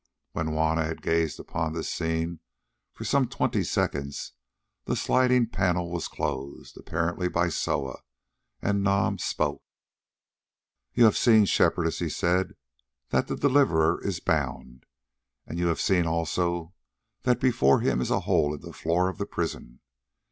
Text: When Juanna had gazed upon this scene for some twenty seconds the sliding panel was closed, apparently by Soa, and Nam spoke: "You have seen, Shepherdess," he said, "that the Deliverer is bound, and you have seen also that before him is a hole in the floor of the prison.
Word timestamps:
When 0.31 0.47
Juanna 0.49 0.83
had 0.85 1.03
gazed 1.03 1.39
upon 1.39 1.73
this 1.73 1.87
scene 1.87 2.39
for 2.91 3.03
some 3.05 3.27
twenty 3.27 3.63
seconds 3.63 4.31
the 4.85 4.95
sliding 4.95 5.45
panel 5.45 5.91
was 5.91 6.07
closed, 6.07 6.75
apparently 6.75 7.27
by 7.29 7.49
Soa, 7.49 7.99
and 8.63 8.81
Nam 8.83 9.19
spoke: 9.19 9.61
"You 10.95 11.03
have 11.03 11.15
seen, 11.15 11.45
Shepherdess," 11.45 11.99
he 11.99 12.09
said, 12.09 12.55
"that 13.09 13.27
the 13.27 13.35
Deliverer 13.35 14.03
is 14.03 14.19
bound, 14.19 14.87
and 15.45 15.59
you 15.59 15.67
have 15.67 15.79
seen 15.79 16.07
also 16.07 16.73
that 17.21 17.39
before 17.39 17.81
him 17.81 18.01
is 18.01 18.09
a 18.09 18.21
hole 18.21 18.55
in 18.55 18.61
the 18.61 18.73
floor 18.73 19.07
of 19.07 19.19
the 19.19 19.27
prison. 19.27 19.81